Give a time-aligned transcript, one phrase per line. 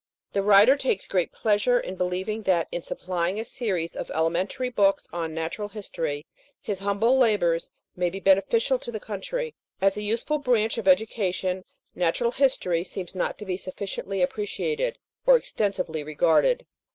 [0.33, 5.05] The writer takes great pleasure in believing that in supplying a series of elementary books
[5.13, 6.25] on natural history,
[6.59, 9.53] his humble labours may be beneficial to the country.
[9.79, 15.37] As a useful branch of education, natural history seems not to be sufficiently appreciated, or
[15.37, 16.65] extensively regarded.